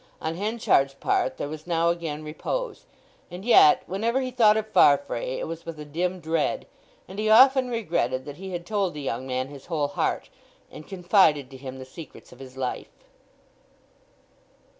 On 0.19 0.33
Henchard's 0.33 0.95
part 0.95 1.37
there 1.37 1.47
was 1.47 1.67
now 1.67 1.89
again 1.89 2.23
repose; 2.23 2.87
and 3.29 3.45
yet, 3.45 3.83
whenever 3.85 4.19
he 4.19 4.31
thought 4.31 4.57
of 4.57 4.65
Farfrae, 4.71 5.37
it 5.37 5.45
was 5.47 5.63
with 5.63 5.79
a 5.79 5.85
dim 5.85 6.19
dread; 6.19 6.65
and 7.07 7.19
he 7.19 7.29
often 7.29 7.69
regretted 7.69 8.25
that 8.25 8.37
he 8.37 8.49
had 8.49 8.65
told 8.65 8.95
the 8.95 9.01
young 9.03 9.27
man 9.27 9.49
his 9.49 9.67
whole 9.67 9.89
heart, 9.89 10.31
and 10.71 10.87
confided 10.87 11.51
to 11.51 11.57
him 11.57 11.77
the 11.77 11.85
secrets 11.85 12.31
of 12.31 12.39
his 12.39 12.57
life. 12.57 12.89